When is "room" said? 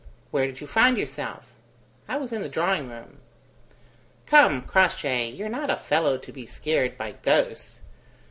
2.89-3.19